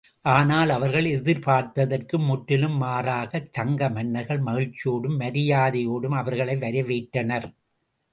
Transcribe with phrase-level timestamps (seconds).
[0.25, 7.47] ஆனால், அவர்கள் எதிர்பார்த்ததற்கு முற்றிலும் மாறாகச் சங்க மன்னர்கள் மகிழ்ச்சியோடும் மரியாதையோடும் அவர்களை வரவேற்றனர்.